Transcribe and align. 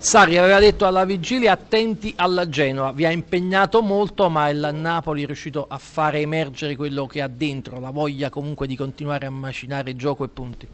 Sarri 0.00 0.38
aveva 0.38 0.60
detto 0.60 0.86
alla 0.86 1.04
vigilia 1.04 1.50
attenti 1.50 2.12
alla 2.16 2.48
Genoa, 2.48 2.92
vi 2.92 3.04
ha 3.04 3.10
impegnato 3.10 3.82
molto 3.82 4.28
ma 4.28 4.48
il 4.48 4.70
Napoli 4.72 5.24
è 5.24 5.26
riuscito 5.26 5.66
a 5.68 5.76
fare 5.76 6.20
emergere 6.20 6.76
quello 6.76 7.06
che 7.06 7.20
ha 7.20 7.26
dentro, 7.26 7.80
la 7.80 7.90
voglia 7.90 8.30
comunque 8.30 8.68
di 8.68 8.76
continuare 8.76 9.26
a 9.26 9.30
macinare 9.30 9.96
gioco 9.96 10.22
e 10.22 10.28
punti. 10.28 10.68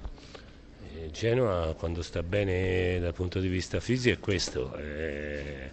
Eh, 0.94 1.10
Genoa 1.10 1.72
quando 1.72 2.02
sta 2.02 2.22
bene 2.22 3.00
dal 3.00 3.14
punto 3.14 3.40
di 3.40 3.48
vista 3.48 3.80
fisico 3.80 4.14
è 4.14 4.20
questo, 4.20 4.76
eh, 4.76 5.70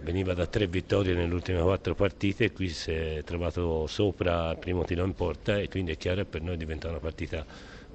veniva 0.00 0.32
da 0.32 0.46
tre 0.46 0.66
vittorie 0.66 1.12
nelle 1.12 1.34
ultime 1.34 1.60
quattro 1.60 1.94
partite, 1.94 2.50
qui 2.50 2.70
si 2.70 2.92
è 2.92 3.22
trovato 3.26 3.86
sopra 3.88 4.48
al 4.48 4.58
primo 4.58 4.84
tiro 4.84 5.04
in 5.04 5.12
porta 5.12 5.58
e 5.58 5.68
quindi 5.68 5.92
è 5.92 5.96
chiaro 5.98 6.22
che 6.22 6.24
per 6.24 6.40
noi 6.40 6.56
diventa 6.56 6.88
una 6.88 6.98
partita 6.98 7.44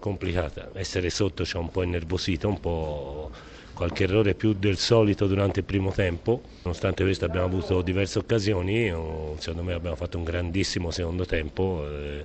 complicata, 0.05 0.69
essere 0.73 1.09
sotto 1.09 1.43
ci 1.43 1.57
ha 1.57 1.59
un 1.59 1.71
po' 1.71 1.81
innervosito, 1.81 2.47
un 2.47 2.59
po' 2.59 3.31
qualche 3.73 4.03
errore 4.03 4.35
più 4.35 4.53
del 4.53 4.77
solito 4.77 5.25
durante 5.25 5.61
il 5.61 5.65
primo 5.65 5.91
tempo, 5.91 6.43
nonostante 6.61 7.03
questo 7.03 7.25
abbiamo 7.25 7.47
avuto 7.47 7.81
diverse 7.81 8.19
occasioni, 8.19 8.85
secondo 9.39 9.63
me 9.63 9.73
abbiamo 9.73 9.95
fatto 9.95 10.19
un 10.19 10.23
grandissimo 10.23 10.91
secondo 10.91 11.25
tempo 11.25 11.87
eh, 11.89 12.23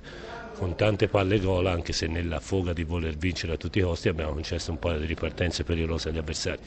con 0.53 0.75
tante 0.75 1.07
palle 1.07 1.39
gol 1.39 1.65
anche 1.65 1.91
se 1.91 2.05
nella 2.05 2.39
foga 2.39 2.71
di 2.71 2.83
voler 2.83 3.15
vincere 3.15 3.53
a 3.53 3.57
tutti 3.57 3.79
i 3.79 3.81
costi 3.81 4.09
abbiamo 4.09 4.33
concesso 4.33 4.69
un 4.69 4.77
po' 4.77 4.91
di 4.91 5.07
ripartenze 5.07 5.63
pericolose 5.63 6.09
agli 6.09 6.19
avversari. 6.19 6.61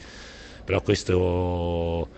Però 0.65 0.81
questo, 0.81 2.09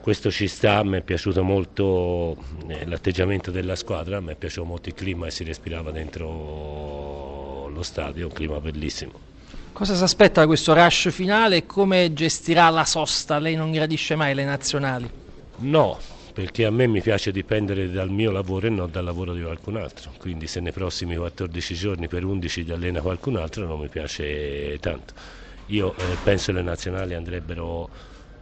questo 0.00 0.30
ci 0.30 0.46
sta, 0.46 0.84
mi 0.84 0.98
è 0.98 1.02
piaciuto 1.02 1.42
molto 1.42 2.36
eh, 2.68 2.86
l'atteggiamento 2.86 3.50
della 3.50 3.74
squadra, 3.74 4.20
mi 4.20 4.30
è 4.32 4.36
piaciuto 4.36 4.66
molto 4.66 4.88
il 4.88 4.94
clima 4.94 5.26
e 5.26 5.32
si 5.32 5.42
respirava 5.42 5.90
dentro 5.90 7.05
lo 7.76 7.82
stadio, 7.82 8.26
un 8.26 8.32
clima 8.32 8.58
bellissimo. 8.60 9.12
Cosa 9.72 9.94
si 9.94 10.02
aspetta 10.02 10.40
da 10.40 10.46
questo 10.46 10.72
rush 10.72 11.10
finale 11.10 11.56
e 11.56 11.66
come 11.66 12.12
gestirà 12.14 12.70
la 12.70 12.84
sosta? 12.84 13.38
Lei 13.38 13.54
non 13.54 13.70
gradisce 13.70 14.16
mai 14.16 14.34
le 14.34 14.44
nazionali? 14.44 15.08
No, 15.58 15.98
perché 16.32 16.64
a 16.64 16.70
me 16.70 16.86
mi 16.86 17.02
piace 17.02 17.30
dipendere 17.30 17.90
dal 17.90 18.10
mio 18.10 18.30
lavoro 18.30 18.66
e 18.66 18.70
non 18.70 18.90
dal 18.90 19.04
lavoro 19.04 19.34
di 19.34 19.42
qualcun 19.42 19.76
altro, 19.76 20.12
quindi 20.18 20.46
se 20.46 20.60
nei 20.60 20.72
prossimi 20.72 21.16
14 21.16 21.74
giorni 21.74 22.08
per 22.08 22.24
11 22.24 22.64
ti 22.64 22.72
allena 22.72 23.02
qualcun 23.02 23.36
altro 23.36 23.66
non 23.66 23.78
mi 23.78 23.88
piace 23.88 24.78
tanto. 24.80 25.12
Io 25.66 25.94
eh, 25.94 26.16
penso 26.22 26.52
che 26.52 26.58
le 26.58 26.62
nazionali 26.62 27.14
andrebbero 27.14 27.88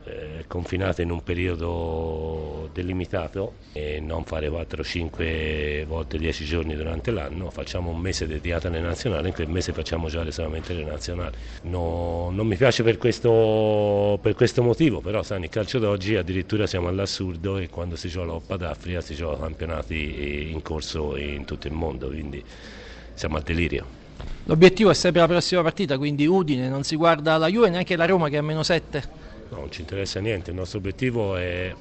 eh, 0.04 0.44
confinate 0.46 1.02
in 1.02 1.10
un 1.10 1.22
periodo 1.22 2.68
delimitato 2.72 3.54
e 3.72 4.00
non 4.00 4.24
fare 4.24 4.48
4-5 4.48 5.86
volte 5.86 6.18
10 6.18 6.44
giorni 6.44 6.74
durante 6.74 7.10
l'anno, 7.10 7.50
facciamo 7.50 7.90
un 7.90 7.98
mese 7.98 8.26
dedicato 8.26 8.66
alle 8.66 8.80
nazionali, 8.80 9.28
in 9.28 9.34
quel 9.34 9.48
mese 9.48 9.72
facciamo 9.72 10.08
giocare 10.08 10.30
solamente 10.30 10.74
le 10.74 10.84
nazionali. 10.84 11.36
No, 11.62 12.30
non 12.30 12.46
mi 12.46 12.56
piace 12.56 12.82
per 12.82 12.98
questo, 12.98 14.18
per 14.20 14.34
questo 14.34 14.62
motivo, 14.62 15.00
però 15.00 15.22
sai, 15.22 15.40
nel 15.40 15.48
calcio 15.48 15.78
d'oggi 15.78 16.16
addirittura 16.16 16.66
siamo 16.66 16.88
all'assurdo 16.88 17.56
e 17.56 17.68
quando 17.68 17.96
si 17.96 18.08
gioca 18.08 18.26
la 18.26 18.32
Coppa 18.32 18.56
d'Africa 18.56 19.00
si 19.00 19.14
gioca 19.14 19.40
campionati 19.40 20.50
in 20.50 20.60
corso 20.62 21.16
in 21.16 21.44
tutto 21.44 21.66
il 21.66 21.72
mondo, 21.72 22.08
quindi 22.08 22.42
siamo 23.14 23.36
al 23.36 23.42
delirio. 23.42 24.02
L'obiettivo 24.44 24.90
è 24.90 24.94
sempre 24.94 25.22
la 25.22 25.26
prossima 25.26 25.62
partita, 25.62 25.96
quindi 25.96 26.26
Udine, 26.26 26.68
non 26.68 26.82
si 26.82 26.96
guarda 26.96 27.38
la 27.38 27.48
Juve 27.48 27.70
neanche 27.70 27.96
la 27.96 28.04
Roma 28.04 28.28
che 28.28 28.36
è 28.36 28.38
a 28.38 28.42
meno 28.42 28.62
7? 28.62 29.13
No, 29.50 29.58
non 29.58 29.70
ci 29.70 29.82
interessa 29.82 30.20
niente, 30.20 30.50
il 30.50 30.56
nostro 30.56 30.78
obiettivo 30.78 31.36
è 31.36 31.74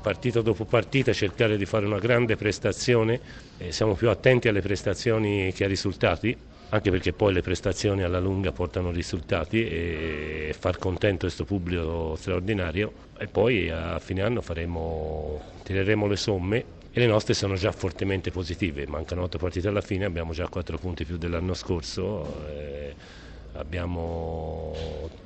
partita 0.00 0.40
dopo 0.40 0.64
partita 0.64 1.12
cercare 1.12 1.56
di 1.56 1.64
fare 1.64 1.86
una 1.86 1.98
grande 1.98 2.36
prestazione, 2.36 3.20
eh, 3.58 3.72
siamo 3.72 3.94
più 3.94 4.08
attenti 4.10 4.48
alle 4.48 4.60
prestazioni 4.60 5.52
che 5.52 5.62
ai 5.62 5.68
risultati, 5.68 6.36
anche 6.70 6.90
perché 6.90 7.12
poi 7.12 7.32
le 7.32 7.42
prestazioni 7.42 8.02
alla 8.02 8.18
lunga 8.18 8.50
portano 8.50 8.90
risultati 8.90 9.66
e 9.66 10.54
far 10.58 10.78
contento 10.78 11.26
questo 11.26 11.44
pubblico 11.44 12.16
straordinario 12.16 12.92
e 13.18 13.26
poi 13.26 13.70
a 13.70 13.98
fine 13.98 14.22
anno 14.22 14.40
faremo, 14.40 15.40
tireremo 15.62 16.06
le 16.06 16.16
somme 16.16 16.64
e 16.90 17.00
le 17.00 17.06
nostre 17.06 17.34
sono 17.34 17.54
già 17.54 17.72
fortemente 17.72 18.30
positive, 18.30 18.86
mancano 18.86 19.22
8 19.22 19.38
partite 19.38 19.68
alla 19.68 19.80
fine, 19.80 20.04
abbiamo 20.04 20.32
già 20.32 20.48
4 20.48 20.78
punti 20.78 21.04
più 21.04 21.16
dell'anno 21.16 21.54
scorso. 21.54 22.46
Eh, 22.48 22.94
abbiamo 23.54 24.74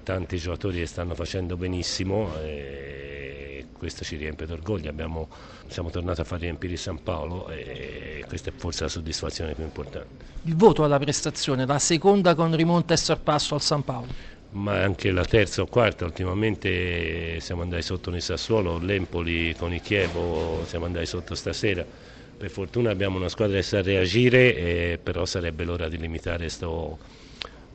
tanti 0.03 0.37
giocatori 0.39 0.79
che 0.79 0.87
stanno 0.87 1.15
facendo 1.15 1.57
benissimo 1.57 2.37
e 2.43 3.67
questo 3.73 4.05
ci 4.05 4.17
riempie 4.17 4.47
d'orgoglio. 4.47 4.89
Abbiamo, 4.89 5.29
siamo 5.69 5.91
tornati 5.91 6.21
a 6.21 6.25
far 6.25 6.41
riempire 6.41 6.77
San 6.77 7.03
Paolo 7.03 7.49
e 7.49 8.25
questa 8.27 8.51
è 8.51 8.53
forse 8.57 8.85
la 8.85 8.89
soddisfazione 8.89 9.55
più 9.55 9.65
importante. 9.65 10.25
Il 10.43 10.57
voto 10.57 10.85
alla 10.85 10.99
prestazione, 10.99 11.67
la 11.67 11.79
seconda 11.79 12.35
con 12.35 12.55
rimonta 12.55 12.95
e 12.95 12.97
sorpasso 12.97 13.55
al 13.55 13.63
San 13.63 13.85
Paolo? 13.85 14.35
Ma 14.51 14.81
anche 14.81 15.11
la 15.11 15.25
terza 15.25 15.63
o 15.63 15.67
quarta, 15.67 16.05
ultimamente 16.05 17.41
siamo 17.41 17.63
andati 17.63 17.83
sotto 17.83 18.11
nel 18.11 18.23
Sassuolo, 18.23 18.79
l'Empoli 18.79 19.55
con 19.55 19.75
il 19.75 19.83
Chievo 19.83 20.65
siamo 20.65 20.87
andati 20.87 21.05
sotto 21.05 21.35
stasera. 21.35 21.85
Per 22.39 22.51
fortuna 22.51 22.91
abbiamo 22.91 23.17
una 23.17 23.29
squadra 23.29 23.57
che 23.57 23.63
sa 23.63 23.83
reagire, 23.83 24.57
eh, 24.57 24.99
però 25.03 25.25
sarebbe 25.25 25.65
l'ora 25.65 25.89
di 25.89 25.99
limitare 25.99 26.45
questo 26.45 26.99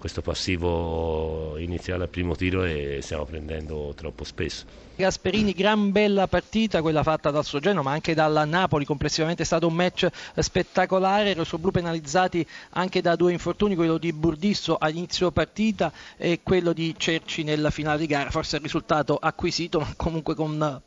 questo 0.01 0.23
passivo 0.23 1.59
iniziale 1.59 2.03
al 2.05 2.09
primo 2.09 2.35
tiro 2.35 2.63
e 2.63 3.01
stiamo 3.03 3.23
prendendo 3.23 3.93
troppo 3.95 4.23
spesso. 4.23 4.65
Gasperini, 4.95 5.53
gran 5.53 5.91
bella 5.91 6.25
partita, 6.25 6.81
quella 6.81 7.03
fatta 7.03 7.29
dal 7.29 7.45
suo 7.45 7.59
Genoa, 7.59 7.83
ma 7.83 7.91
anche 7.91 8.15
dalla 8.15 8.43
Napoli, 8.43 8.83
complessivamente 8.83 9.43
è 9.43 9.45
stato 9.45 9.67
un 9.67 9.75
match 9.75 10.07
spettacolare, 10.35 11.29
i 11.29 11.33
rossoblu 11.35 11.69
penalizzati 11.69 12.43
anche 12.71 13.01
da 13.01 13.15
due 13.15 13.31
infortuni, 13.31 13.75
quello 13.75 13.99
di 13.99 14.11
Burdisso 14.11 14.75
all'inizio 14.79 15.29
partita 15.29 15.91
e 16.17 16.39
quello 16.41 16.73
di 16.73 16.95
Cerci 16.97 17.43
nella 17.43 17.69
finale 17.69 17.99
di 17.99 18.07
gara, 18.07 18.31
forse 18.31 18.55
il 18.55 18.63
risultato 18.63 19.17
acquisito, 19.17 19.79
ma 19.81 19.93
comunque 19.95 20.33
con 20.33 20.81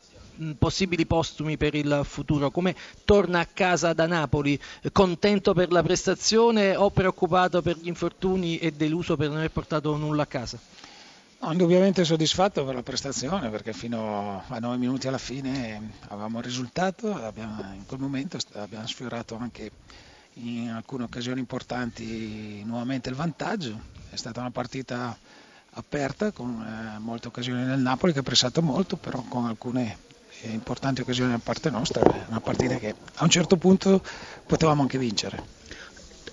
possibili 0.57 1.05
postumi 1.05 1.57
per 1.57 1.75
il 1.75 2.01
futuro. 2.03 2.51
Come 2.51 2.75
torna 3.03 3.39
a 3.39 3.45
casa 3.45 3.93
da 3.93 4.07
Napoli? 4.07 4.59
Contento 4.91 5.53
per 5.53 5.71
la 5.71 5.83
prestazione 5.83 6.75
o 6.75 6.89
preoccupato 6.91 7.61
per 7.61 7.77
gli 7.77 7.87
infortuni 7.87 8.57
e 8.57 8.71
deluso 8.71 9.15
per 9.15 9.29
non 9.29 9.37
aver 9.37 9.51
portato 9.51 9.95
nulla 9.95 10.23
a 10.23 10.27
casa? 10.27 10.59
Indubbiamente 11.41 12.03
soddisfatto 12.03 12.65
per 12.65 12.73
la 12.73 12.81
prestazione 12.81 13.49
perché 13.49 13.71
fino 13.71 14.43
a 14.47 14.57
9 14.57 14.77
minuti 14.77 15.07
alla 15.07 15.19
fine 15.19 15.91
avevamo 16.07 16.39
il 16.39 16.43
risultato, 16.43 17.13
abbiamo, 17.13 17.61
in 17.73 17.85
quel 17.85 17.99
momento 17.99 18.39
abbiamo 18.53 18.87
sfiorato 18.87 19.37
anche 19.37 19.69
in 20.35 20.69
alcune 20.69 21.03
occasioni 21.03 21.39
importanti 21.39 22.63
nuovamente 22.63 23.09
il 23.09 23.15
vantaggio, 23.15 23.79
è 24.09 24.15
stata 24.15 24.39
una 24.39 24.49
partita 24.49 25.15
aperta 25.77 26.31
con 26.31 26.61
eh, 26.61 26.99
molte 26.99 27.27
occasioni 27.27 27.63
nel 27.63 27.79
Napoli 27.79 28.13
che 28.13 28.19
ha 28.19 28.23
pressato 28.23 28.61
molto 28.61 28.95
però 28.95 29.21
con 29.27 29.45
alcune 29.45 29.97
importanti 30.43 31.01
occasioni 31.01 31.31
da 31.31 31.39
parte 31.41 31.69
nostra, 31.69 32.01
una 32.27 32.39
partita 32.39 32.75
che 32.75 32.93
a 33.15 33.23
un 33.23 33.29
certo 33.29 33.57
punto 33.57 34.01
potevamo 34.45 34.81
anche 34.81 34.97
vincere. 34.97 35.53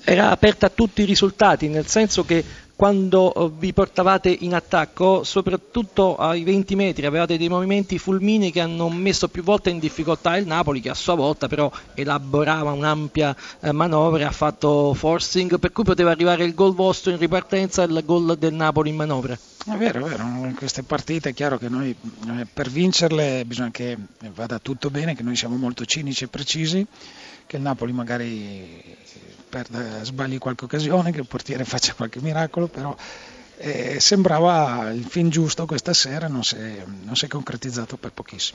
Era 0.04 0.30
aperta 0.30 0.66
a 0.66 0.70
tutti 0.70 1.02
i 1.02 1.04
risultati, 1.04 1.68
nel 1.68 1.86
senso 1.86 2.24
che 2.24 2.44
quando 2.74 3.32
eh, 3.32 3.50
vi 3.58 3.72
portavate 3.72 4.36
in 4.40 4.54
attacco, 4.54 5.24
soprattutto 5.24 6.16
ai 6.16 6.42
20 6.42 6.74
metri, 6.74 7.06
avevate 7.06 7.38
dei 7.38 7.48
movimenti 7.48 7.98
fulmini 7.98 8.50
che 8.50 8.60
hanno 8.60 8.88
messo 8.88 9.28
più 9.28 9.42
volte 9.42 9.70
in 9.70 9.78
difficoltà 9.78 10.36
il 10.36 10.46
Napoli, 10.46 10.80
che 10.80 10.90
a 10.90 10.94
sua 10.94 11.14
volta 11.14 11.48
però 11.48 11.70
elaborava 11.94 12.72
un'ampia 12.72 13.36
eh, 13.60 13.72
manovra, 13.72 14.28
ha 14.28 14.32
fatto 14.32 14.94
forcing, 14.94 15.58
per 15.58 15.72
cui 15.72 15.84
poteva 15.84 16.10
arrivare 16.10 16.44
il 16.44 16.54
gol 16.54 16.74
vostro 16.74 17.12
in 17.12 17.18
ripartenza 17.18 17.82
e 17.82 17.86
il 17.86 18.02
gol 18.04 18.36
del 18.36 18.54
Napoli 18.54 18.90
in 18.90 18.96
manovra. 18.96 19.38
È 19.64 19.76
vero, 19.76 20.04
è 20.04 20.08
vero, 20.08 20.24
in 20.24 20.54
queste 20.56 20.82
partite 20.82 21.30
è 21.30 21.34
chiaro 21.34 21.56
che 21.56 21.68
noi 21.68 21.90
eh, 21.90 22.46
per 22.52 22.68
vincerle 22.68 23.44
bisogna 23.44 23.70
che 23.70 23.96
vada 24.34 24.58
tutto 24.58 24.90
bene, 24.90 25.14
che 25.14 25.22
noi 25.22 25.36
siamo 25.36 25.56
molto 25.56 25.84
cinici 25.84 26.24
e 26.24 26.28
precisi, 26.28 26.84
che 27.46 27.56
il 27.56 27.62
Napoli 27.62 27.92
magari 27.92 28.96
perda, 29.52 30.02
sbagli 30.02 30.38
qualche 30.38 30.64
occasione, 30.64 31.12
che 31.12 31.20
il 31.20 31.26
portiere 31.26 31.64
faccia 31.66 31.92
qualche 31.92 32.22
miracolo, 32.22 32.68
però 32.68 32.96
eh, 33.58 34.00
sembrava 34.00 34.90
il 34.90 35.04
fin 35.04 35.28
giusto 35.28 35.66
questa 35.66 35.92
sera, 35.92 36.26
non 36.26 36.42
si, 36.42 36.56
è, 36.56 36.84
non 37.02 37.14
si 37.14 37.26
è 37.26 37.28
concretizzato 37.28 37.98
per 37.98 38.12
pochissimo. 38.12 38.50